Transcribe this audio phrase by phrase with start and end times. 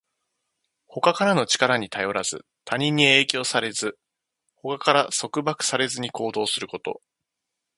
[0.87, 3.99] 他からの力に頼らず、他人に影響されず、
[4.55, 7.03] 他から束縛されずに行動すること。